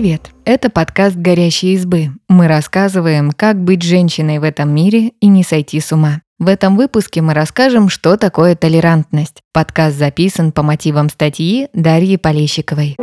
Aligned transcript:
Привет! 0.00 0.30
Это 0.44 0.70
подкаст 0.70 1.16
«Горящие 1.16 1.72
избы». 1.72 2.10
Мы 2.28 2.46
рассказываем, 2.46 3.32
как 3.32 3.60
быть 3.60 3.82
женщиной 3.82 4.38
в 4.38 4.44
этом 4.44 4.72
мире 4.72 5.10
и 5.20 5.26
не 5.26 5.42
сойти 5.42 5.80
с 5.80 5.90
ума. 5.90 6.22
В 6.38 6.46
этом 6.46 6.76
выпуске 6.76 7.20
мы 7.20 7.34
расскажем, 7.34 7.88
что 7.88 8.16
такое 8.16 8.54
толерантность. 8.54 9.42
Подкаст 9.52 9.96
записан 9.96 10.52
по 10.52 10.62
мотивам 10.62 11.08
статьи 11.08 11.66
Дарьи 11.72 12.16
Полещиковой. 12.16 12.94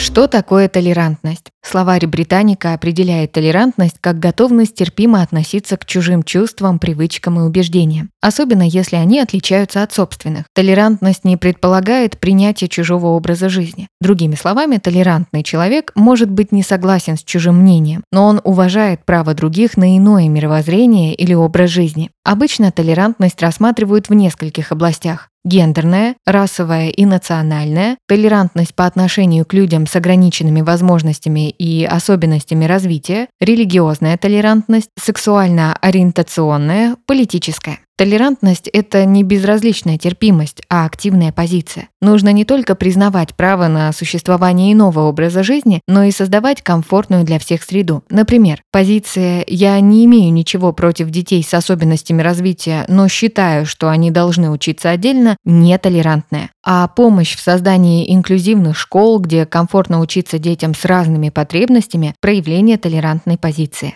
Что 0.00 0.26
такое 0.28 0.66
толерантность? 0.70 1.50
Словарь 1.62 2.06
Британика 2.06 2.72
определяет 2.72 3.32
толерантность 3.32 3.96
как 4.00 4.18
готовность 4.18 4.74
терпимо 4.74 5.20
относиться 5.20 5.76
к 5.76 5.84
чужим 5.84 6.22
чувствам, 6.22 6.78
привычкам 6.78 7.38
и 7.38 7.42
убеждениям, 7.42 8.08
особенно 8.22 8.62
если 8.62 8.96
они 8.96 9.20
отличаются 9.20 9.82
от 9.82 9.92
собственных. 9.92 10.46
Толерантность 10.54 11.24
не 11.24 11.36
предполагает 11.36 12.18
принятие 12.18 12.68
чужого 12.68 13.08
образа 13.08 13.50
жизни. 13.50 13.88
Другими 14.00 14.36
словами, 14.36 14.78
толерантный 14.78 15.42
человек 15.42 15.92
может 15.94 16.30
быть 16.30 16.50
не 16.50 16.62
согласен 16.62 17.18
с 17.18 17.22
чужим 17.22 17.56
мнением, 17.58 18.02
но 18.10 18.26
он 18.26 18.40
уважает 18.42 19.04
право 19.04 19.34
других 19.34 19.76
на 19.76 19.98
иное 19.98 20.28
мировоззрение 20.28 21.14
или 21.14 21.34
образ 21.34 21.68
жизни. 21.68 22.10
Обычно 22.24 22.72
толерантность 22.72 23.42
рассматривают 23.42 24.08
в 24.08 24.14
нескольких 24.14 24.72
областях. 24.72 25.29
Гендерная, 25.44 26.16
расовая 26.26 26.90
и 26.90 27.06
национальная, 27.06 27.96
толерантность 28.06 28.74
по 28.74 28.84
отношению 28.86 29.46
к 29.46 29.54
людям 29.54 29.86
с 29.86 29.96
ограниченными 29.96 30.60
возможностями 30.60 31.50
и 31.50 31.84
особенностями 31.84 32.66
развития, 32.66 33.28
религиозная 33.40 34.18
толерантность, 34.18 34.90
сексуально-ориентационная, 34.98 36.96
политическая. 37.06 37.78
Толерантность– 38.00 38.66
это 38.72 39.04
не 39.04 39.22
безразличная 39.22 39.98
терпимость, 39.98 40.62
а 40.70 40.86
активная 40.86 41.32
позиция. 41.32 41.90
Нужно 42.00 42.32
не 42.32 42.46
только 42.46 42.74
признавать 42.74 43.34
право 43.34 43.68
на 43.68 43.92
существование 43.92 44.72
иного 44.72 45.00
образа 45.00 45.42
жизни, 45.42 45.82
но 45.86 46.04
и 46.04 46.10
создавать 46.10 46.62
комфортную 46.62 47.24
для 47.24 47.38
всех 47.38 47.62
среду. 47.62 48.02
Например, 48.08 48.62
позиция 48.72 49.44
«я 49.46 49.78
не 49.80 50.06
имею 50.06 50.32
ничего 50.32 50.72
против 50.72 51.10
детей 51.10 51.42
с 51.42 51.52
особенностями 51.52 52.22
развития, 52.22 52.86
но 52.88 53.06
считаю, 53.06 53.66
что 53.66 53.90
они 53.90 54.10
должны 54.10 54.48
учиться 54.48 54.88
отдельно» 54.88 55.36
нетолерантная. 55.44 56.52
А 56.64 56.88
помощь 56.88 57.36
в 57.36 57.40
создании 57.40 58.10
инклюзивных 58.14 58.78
школ, 58.78 59.18
где 59.18 59.44
комфортно 59.44 60.00
учиться 60.00 60.38
детям 60.38 60.74
с 60.74 60.86
разными 60.86 61.28
потребностями– 61.28 62.14
проявление 62.22 62.78
толерантной 62.78 63.36
позиции. 63.36 63.92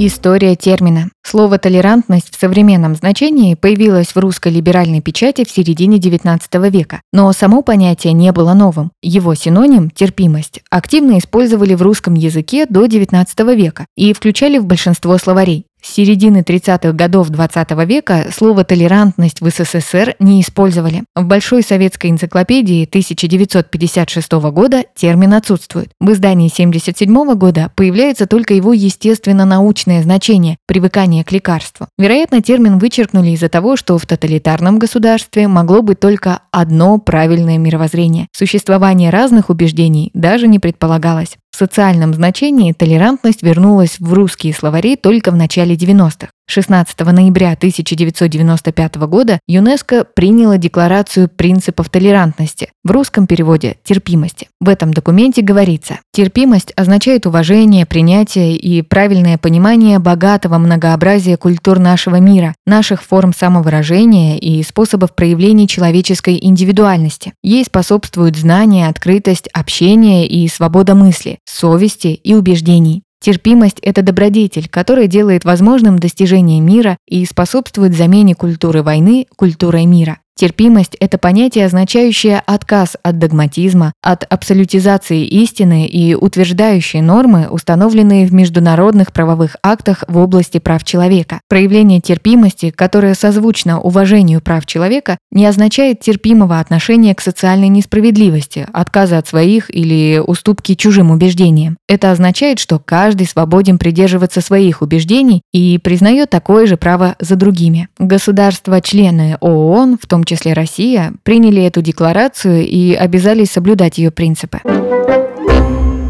История 0.00 0.56
термина. 0.56 1.10
Слово 1.22 1.56
«толерантность» 1.58 2.34
в 2.34 2.40
современном 2.40 2.96
значении 2.96 3.54
появилось 3.54 4.08
в 4.08 4.16
русской 4.16 4.52
либеральной 4.52 5.00
печати 5.00 5.44
в 5.44 5.50
середине 5.50 5.98
XIX 5.98 6.68
века, 6.68 7.00
но 7.12 7.32
само 7.32 7.62
понятие 7.62 8.12
не 8.12 8.32
было 8.32 8.54
новым. 8.54 8.90
Его 9.02 9.36
синоним 9.36 9.90
«терпимость» 9.90 10.62
активно 10.68 11.18
использовали 11.18 11.74
в 11.74 11.82
русском 11.82 12.14
языке 12.14 12.66
до 12.68 12.86
XIX 12.86 13.54
века 13.54 13.86
и 13.96 14.12
включали 14.12 14.58
в 14.58 14.66
большинство 14.66 15.16
словарей. 15.16 15.66
С 15.84 15.96
середины 15.96 16.38
30-х 16.38 16.92
годов 16.92 17.28
20 17.28 17.72
-го 17.72 17.84
века 17.84 18.28
слово 18.34 18.64
«толерантность» 18.64 19.42
в 19.42 19.50
СССР 19.50 20.16
не 20.18 20.40
использовали. 20.40 21.04
В 21.14 21.24
Большой 21.24 21.62
советской 21.62 22.10
энциклопедии 22.10 22.86
1956 22.86 24.32
года 24.50 24.84
термин 24.96 25.34
отсутствует. 25.34 25.90
В 26.00 26.10
издании 26.10 26.48
1977 26.48 27.34
года 27.34 27.70
появляется 27.76 28.26
только 28.26 28.54
его 28.54 28.72
естественно-научное 28.72 30.02
значение– 30.02 30.56
привыкание 30.66 31.22
к 31.22 31.32
лекарству. 31.32 31.86
Вероятно, 31.98 32.40
термин 32.40 32.78
вычеркнули 32.78 33.32
из-за 33.32 33.50
того, 33.50 33.76
что 33.76 33.98
в 33.98 34.06
тоталитарном 34.06 34.78
государстве 34.78 35.48
могло 35.48 35.82
быть 35.82 36.00
только 36.00 36.40
одно 36.50 36.96
правильное 36.96 37.58
мировоззрение. 37.58 38.28
Существование 38.32 39.10
разных 39.10 39.50
убеждений 39.50 40.10
даже 40.14 40.48
не 40.48 40.58
предполагалось. 40.58 41.36
В 41.54 41.56
социальном 41.56 42.12
значении 42.14 42.72
толерантность 42.72 43.44
вернулась 43.44 44.00
в 44.00 44.12
русские 44.12 44.52
словари 44.52 44.96
только 44.96 45.30
в 45.30 45.36
начале 45.36 45.76
90-х. 45.76 46.30
16 46.46 47.00
ноября 47.00 47.52
1995 47.52 48.96
года 48.96 49.38
ЮНЕСКО 49.46 50.06
приняла 50.14 50.58
Декларацию 50.58 51.28
принципов 51.28 51.88
толерантности, 51.88 52.70
в 52.84 52.90
русском 52.90 53.26
переводе 53.26 53.76
«терпимости». 53.82 54.48
В 54.60 54.68
этом 54.68 54.92
документе 54.92 55.42
говорится, 55.42 56.00
терпимость 56.12 56.72
означает 56.76 57.26
уважение, 57.26 57.86
принятие 57.86 58.56
и 58.56 58.82
правильное 58.82 59.38
понимание 59.38 59.98
богатого 59.98 60.58
многообразия 60.58 61.36
культур 61.36 61.78
нашего 61.78 62.16
мира, 62.16 62.54
наших 62.66 63.02
форм 63.02 63.32
самовыражения 63.32 64.36
и 64.36 64.62
способов 64.62 65.14
проявления 65.14 65.66
человеческой 65.66 66.38
индивидуальности. 66.40 67.32
Ей 67.42 67.64
способствуют 67.64 68.36
знания, 68.36 68.88
открытость, 68.88 69.48
общение 69.52 70.26
и 70.26 70.46
свобода 70.48 70.94
мысли, 70.94 71.38
совести 71.44 72.08
и 72.08 72.34
убеждений. 72.34 73.03
Терпимость– 73.24 73.78
это 73.82 74.02
добродетель, 74.02 74.68
которая 74.68 75.06
делает 75.06 75.46
возможным 75.46 75.98
достижение 75.98 76.60
мира 76.60 76.98
и 77.08 77.24
способствует 77.24 77.94
замене 77.94 78.34
культуры 78.34 78.82
войны 78.82 79.26
культурой 79.34 79.86
мира. 79.86 80.18
Терпимость– 80.36 80.96
это 81.00 81.16
понятие, 81.16 81.66
означающее 81.66 82.42
отказ 82.44 82.96
от 83.04 83.20
догматизма, 83.20 83.92
от 84.02 84.24
абсолютизации 84.24 85.24
истины 85.24 85.86
и 85.86 86.16
утверждающие 86.16 87.02
нормы, 87.02 87.46
установленные 87.48 88.26
в 88.26 88.34
международных 88.34 89.12
правовых 89.12 89.56
актах 89.62 90.02
в 90.08 90.18
области 90.18 90.58
прав 90.58 90.82
человека. 90.82 91.40
Проявление 91.48 92.00
терпимости, 92.00 92.70
которое 92.70 93.14
созвучно 93.14 93.80
уважению 93.80 94.40
прав 94.40 94.66
человека, 94.66 95.18
не 95.30 95.46
означает 95.46 96.00
терпимого 96.00 96.58
отношения 96.58 97.14
к 97.14 97.20
социальной 97.20 97.68
несправедливости, 97.68 98.66
отказа 98.72 99.18
от 99.18 99.28
своих 99.28 99.72
или 99.72 100.18
уступки 100.18 100.74
чужим 100.74 101.12
убеждениям. 101.12 101.76
Это 101.88 102.10
означает, 102.10 102.58
что 102.58 102.80
каждый 102.80 103.28
свободен 103.28 103.78
придерживаться 103.78 104.40
своих 104.40 104.82
убеждений 104.82 105.42
и 105.52 105.78
признает 105.78 106.30
такое 106.30 106.66
же 106.66 106.76
право 106.76 107.14
за 107.20 107.36
другими. 107.36 107.88
Государства-члены 108.00 109.36
ООН, 109.40 109.98
в 110.02 110.08
том 110.08 110.23
числе 110.24 110.52
Россия, 110.52 111.12
приняли 111.22 111.62
эту 111.62 111.82
декларацию 111.82 112.66
и 112.66 112.94
обязались 112.94 113.50
соблюдать 113.50 113.98
ее 113.98 114.10
принципы. 114.10 114.60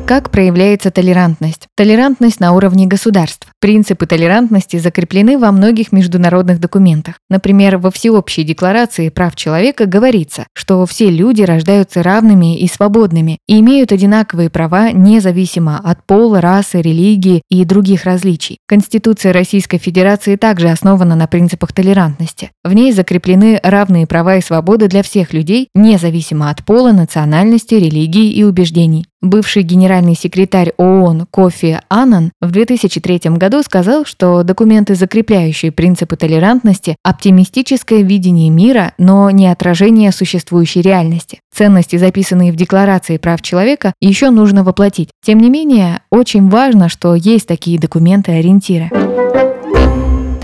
Как 0.07 0.31
проявляется 0.31 0.91
толерантность? 0.91 1.67
Толерантность 1.79 2.39
на 2.39 2.53
уровне 2.53 2.87
государств. 2.87 3.49
Принципы 3.59 4.05
толерантности 4.05 4.77
закреплены 4.77 5.39
во 5.39 5.51
многих 5.51 5.93
международных 5.93 6.61
документах. 6.61 7.15
Например, 7.31 7.79
во 7.79 7.91
Всеобщей 7.91 8.43
декларации 8.45 9.09
прав 9.09 9.35
человека 9.35 9.87
говорится, 9.87 10.47
что 10.53 10.85
все 10.85 11.11
люди 11.11 11.41
рождаются 11.41 12.03
равными 12.03 12.59
и 12.59 12.69
свободными 12.69 13.39
и 13.49 13.61
имеют 13.61 13.93
одинаковые 13.93 14.51
права 14.51 14.93
независимо 14.93 15.81
от 15.83 16.05
пола, 16.05 16.43
расы, 16.43 16.83
религии 16.83 17.41
и 17.49 17.65
других 17.65 18.05
различий. 18.05 18.59
Конституция 18.69 19.33
Российской 19.33 19.79
Федерации 19.79 20.37
также 20.37 20.69
основана 20.69 21.17
на 21.17 21.27
принципах 21.27 21.73
толерантности. 21.73 22.51
В 22.63 22.75
ней 22.75 22.93
закреплены 22.93 23.59
равные 23.63 24.07
права 24.07 24.37
и 24.37 24.43
свободы 24.43 24.89
для 24.89 25.03
всех 25.03 25.33
людей, 25.33 25.69
независимо 25.75 26.51
от 26.51 26.63
пола, 26.63 26.93
национальности, 26.93 27.75
религии 27.75 28.31
и 28.31 28.45
убеждений. 28.45 29.07
Бывший 29.25 29.63
генеральный 29.63 30.15
секретарь 30.15 30.75
ООН 30.77 31.29
Кофи 31.31 31.81
Аннан 31.89 32.31
в 32.43 32.51
2003 32.51 33.21
году 33.39 33.63
сказал, 33.63 34.05
что 34.05 34.43
документы, 34.43 34.95
закрепляющие 34.95 35.73
принципы 35.73 36.17
толерантности, 36.17 36.97
оптимистическое 37.03 38.03
видение 38.03 38.51
мира, 38.51 38.93
но 38.99 39.31
не 39.31 39.47
отражение 39.47 40.13
существующей 40.13 40.83
реальности. 40.83 41.41
Ценности, 41.55 41.97
записанные 41.97 42.53
в 42.53 42.57
Декларации 42.57 43.17
прав 43.17 43.41
человека, 43.41 43.95
еще 43.99 44.29
нужно 44.29 44.63
воплотить. 44.63 45.09
Тем 45.25 45.39
не 45.39 45.49
менее, 45.49 46.01
очень 46.11 46.51
важно, 46.51 46.91
что 46.91 47.15
есть 47.15 47.49
такие 47.49 47.79
документы-ориентиры. 47.79 48.91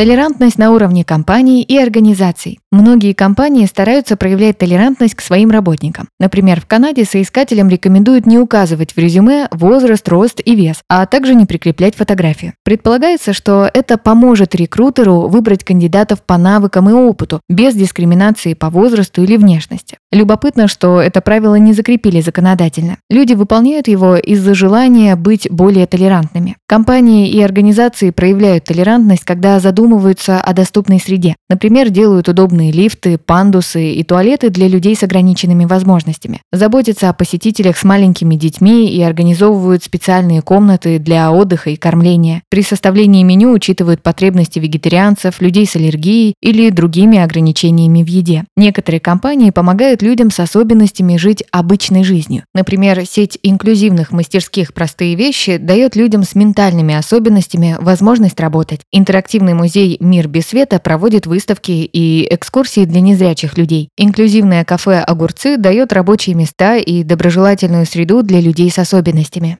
Толерантность 0.01 0.57
на 0.57 0.73
уровне 0.73 1.05
компаний 1.05 1.63
и 1.63 1.77
организаций. 1.77 2.59
Многие 2.73 3.13
компании 3.13 3.67
стараются 3.67 4.17
проявлять 4.17 4.57
толерантность 4.57 5.15
к 5.15 5.21
своим 5.21 5.51
работникам. 5.51 6.09
Например, 6.19 6.59
в 6.59 6.65
Канаде 6.65 7.05
соискателям 7.05 7.69
рекомендуют 7.69 8.25
не 8.25 8.39
указывать 8.39 8.93
в 8.93 8.99
резюме 8.99 9.49
возраст, 9.51 10.09
рост 10.09 10.41
и 10.43 10.55
вес, 10.55 10.81
а 10.89 11.05
также 11.05 11.35
не 11.35 11.45
прикреплять 11.45 11.97
фотографию. 11.97 12.55
Предполагается, 12.65 13.35
что 13.35 13.69
это 13.75 13.99
поможет 13.99 14.55
рекрутеру 14.55 15.29
выбрать 15.29 15.65
кандидатов 15.65 16.23
по 16.23 16.39
навыкам 16.39 16.89
и 16.89 16.95
опыту, 16.95 17.43
без 17.51 17.75
дискриминации 17.75 18.55
по 18.55 18.71
возрасту 18.71 19.23
или 19.23 19.37
внешности. 19.37 19.99
Любопытно, 20.13 20.67
что 20.67 20.99
это 20.99 21.21
правило 21.21 21.57
не 21.57 21.75
закрепили 21.75 22.23
законодательно. 22.23 22.97
Люди 23.11 23.35
выполняют 23.35 23.87
его 23.87 24.17
из-за 24.17 24.55
желания 24.55 25.15
быть 25.15 25.47
более 25.51 25.87
толерантными. 25.87 26.57
Компании 26.67 27.29
и 27.29 27.43
организации 27.43 28.09
проявляют 28.09 28.65
толерантность, 28.65 29.25
когда 29.25 29.61
задумываются 29.61 29.90
задумываются 29.91 30.41
о 30.41 30.53
доступной 30.53 31.01
среде. 31.01 31.35
Например, 31.49 31.91
делают 31.91 32.29
удобные 32.29 32.71
лифты, 32.71 33.19
пандусы 33.19 33.93
и 33.93 34.05
туалеты 34.05 34.51
для 34.51 34.69
людей 34.69 34.95
с 34.95 35.03
ограниченными 35.03 35.65
возможностями. 35.65 36.41
Заботятся 36.53 37.09
о 37.09 37.13
посетителях 37.13 37.77
с 37.77 37.85
маленькими 37.85 38.37
детьми 38.37 38.89
и 38.89 39.03
организовывают 39.03 39.83
специальные 39.83 40.43
комнаты 40.43 40.99
для 40.99 41.33
отдыха 41.33 41.71
и 41.71 41.77
кормления. 41.77 42.43
При 42.51 42.63
составлении 42.63 43.25
меню 43.25 43.53
учитывают 43.53 44.03
потребности 44.03 44.59
вегетарианцев, 44.61 45.41
людей 45.41 45.67
с 45.67 45.75
аллергией 45.75 46.35
или 46.41 46.71
другими 46.71 47.19
ограничениями 47.19 48.03
в 48.05 48.07
еде. 48.07 48.45
Некоторые 48.57 49.01
компании 49.01 49.51
помогают 49.51 50.03
людям 50.03 50.31
с 50.31 50.39
особенностями 50.39 51.17
жить 51.17 51.43
обычной 51.51 52.05
жизнью. 52.05 52.45
Например, 52.55 53.05
сеть 53.07 53.39
инклюзивных 53.43 54.13
мастерских 54.13 54.73
«Простые 54.73 55.17
вещи» 55.17 55.57
дает 55.57 55.97
людям 55.97 56.23
с 56.23 56.35
ментальными 56.35 56.95
особенностями 56.95 57.77
возможность 57.81 58.39
работать. 58.39 58.81
Интерактивный 58.93 59.55
музей 59.55 59.70
«Мир 60.01 60.29
без 60.29 60.47
света» 60.47 60.79
проводит 60.79 61.27
выставки 61.27 61.71
и 61.71 62.27
экскурсии 62.31 62.85
для 62.85 63.01
незрячих 63.01 63.57
людей. 63.57 63.89
Инклюзивное 63.97 64.65
кафе 64.65 64.99
«Огурцы» 65.01 65.57
дает 65.57 65.93
рабочие 65.93 66.35
места 66.35 66.77
и 66.77 67.03
доброжелательную 67.03 67.87
среду 67.87 68.23
для 68.23 68.41
людей 68.41 68.71
с 68.71 68.79
особенностями. 68.79 69.57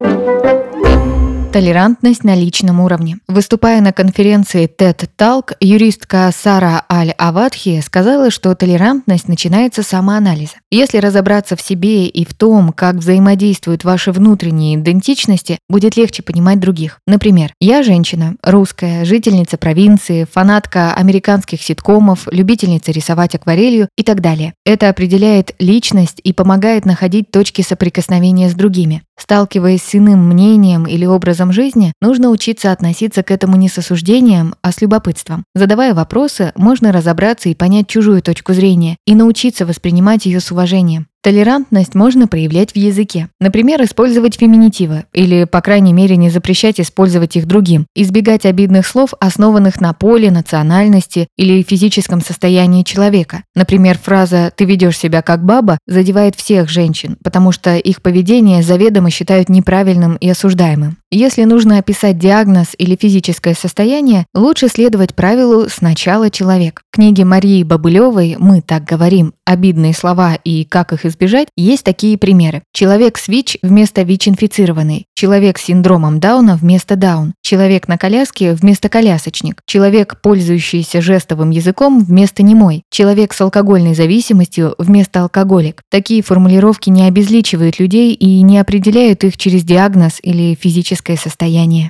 Толерантность 1.51 2.23
на 2.23 2.33
личном 2.33 2.79
уровне. 2.79 3.17
Выступая 3.27 3.81
на 3.81 3.91
конференции 3.91 4.69
TED 4.73 5.09
Talk, 5.17 5.53
юристка 5.59 6.31
Сара 6.33 6.85
Аль-Авадхи 6.89 7.81
сказала, 7.81 8.31
что 8.31 8.55
толерантность 8.55 9.27
начинается 9.27 9.83
с 9.83 9.87
самоанализа. 9.87 10.53
Если 10.71 10.99
разобраться 10.99 11.57
в 11.57 11.61
себе 11.61 12.07
и 12.07 12.23
в 12.23 12.33
том, 12.33 12.71
как 12.71 12.95
взаимодействуют 12.95 13.83
ваши 13.83 14.13
внутренние 14.13 14.75
идентичности, 14.77 15.59
будет 15.67 15.97
легче 15.97 16.23
понимать 16.23 16.61
других. 16.61 16.99
Например, 17.05 17.53
я 17.59 17.83
женщина, 17.83 18.35
русская, 18.41 19.03
жительница 19.03 19.57
провинции, 19.57 20.25
фанатка 20.31 20.93
американских 20.93 21.61
ситкомов, 21.61 22.29
любительница 22.31 22.93
рисовать 22.93 23.35
акварелью 23.35 23.89
и 23.97 24.03
так 24.03 24.21
далее. 24.21 24.53
Это 24.65 24.87
определяет 24.87 25.53
личность 25.59 26.21
и 26.23 26.31
помогает 26.31 26.85
находить 26.85 27.29
точки 27.29 27.61
соприкосновения 27.61 28.49
с 28.49 28.53
другими. 28.53 29.03
Сталкиваясь 29.19 29.83
с 29.83 29.93
иным 29.93 30.29
мнением 30.29 30.85
или 30.85 31.05
образом 31.05 31.40
жизни, 31.49 31.93
нужно 32.01 32.29
учиться 32.29 32.73
относиться 32.73 33.23
к 33.23 33.31
этому 33.31 33.55
не 33.55 33.69
с 33.69 33.77
осуждением, 33.77 34.55
а 34.61 34.73
с 34.73 34.81
любопытством. 34.81 35.45
Задавая 35.55 35.93
вопросы, 35.93 36.51
можно 36.55 36.91
разобраться 36.91 37.47
и 37.47 37.55
понять 37.55 37.87
чужую 37.87 38.21
точку 38.21 38.53
зрения 38.53 38.97
и 39.05 39.15
научиться 39.15 39.65
воспринимать 39.65 40.25
ее 40.25 40.41
с 40.41 40.51
уважением. 40.51 41.07
Толерантность 41.23 41.93
можно 41.93 42.27
проявлять 42.27 42.71
в 42.71 42.75
языке. 42.77 43.27
Например, 43.39 43.83
использовать 43.83 44.35
феминитивы, 44.35 45.05
или, 45.13 45.43
по 45.43 45.61
крайней 45.61 45.93
мере, 45.93 46.15
не 46.15 46.31
запрещать 46.31 46.79
использовать 46.79 47.35
их 47.35 47.45
другим, 47.45 47.85
избегать 47.95 48.47
обидных 48.47 48.87
слов, 48.87 49.13
основанных 49.19 49.79
на 49.79 49.93
поле, 49.93 50.31
национальности 50.31 51.27
или 51.37 51.61
физическом 51.61 52.21
состоянии 52.21 52.81
человека. 52.81 53.43
Например, 53.53 53.99
фраза 53.99 54.51
«ты 54.55 54.65
ведешь 54.65 54.97
себя 54.97 55.21
как 55.21 55.45
баба» 55.45 55.77
задевает 55.85 56.35
всех 56.35 56.69
женщин, 56.69 57.17
потому 57.23 57.51
что 57.51 57.77
их 57.77 58.01
поведение 58.01 58.63
заведомо 58.63 59.11
считают 59.11 59.47
неправильным 59.47 60.15
и 60.15 60.27
осуждаемым. 60.27 60.97
Если 61.11 61.43
нужно 61.43 61.77
описать 61.77 62.17
диагноз 62.17 62.69
или 62.77 62.95
физическое 62.99 63.53
состояние, 63.53 64.25
лучше 64.33 64.69
следовать 64.69 65.13
правилу 65.13 65.67
«сначала 65.69 66.31
человек». 66.31 66.81
В 66.89 66.95
книге 66.95 67.25
Марии 67.25 67.63
Бабылевой 67.63 68.37
«Мы 68.39 68.61
так 68.61 68.85
говорим. 68.85 69.33
Обидные 69.45 69.93
слова 69.93 70.35
и 70.35 70.63
как 70.63 70.93
их 70.93 71.05
избежать» 71.11 71.47
есть 71.55 71.83
такие 71.83 72.17
примеры. 72.17 72.63
Человек 72.73 73.17
с 73.17 73.27
ВИЧ 73.27 73.59
вместо 73.61 74.01
ВИЧ-инфицированный, 74.01 75.05
человек 75.13 75.59
с 75.59 75.65
синдромом 75.65 76.19
Дауна 76.19 76.55
вместо 76.55 76.95
Даун, 76.95 77.35
человек 77.41 77.87
на 77.87 77.97
коляске 77.97 78.53
вместо 78.53 78.89
колясочник, 78.89 79.61
человек, 79.65 80.19
пользующийся 80.21 81.01
жестовым 81.01 81.51
языком 81.51 82.03
вместо 82.03 82.41
немой, 82.41 82.83
человек 82.89 83.33
с 83.33 83.41
алкогольной 83.41 83.93
зависимостью 83.93 84.75
вместо 84.77 85.21
алкоголик. 85.21 85.83
Такие 85.89 86.23
формулировки 86.23 86.89
не 86.89 87.07
обезличивают 87.07 87.79
людей 87.79 88.13
и 88.13 88.41
не 88.41 88.57
определяют 88.57 89.23
их 89.23 89.37
через 89.37 89.63
диагноз 89.63 90.19
или 90.23 90.57
физическое 90.59 91.17
состояние. 91.17 91.89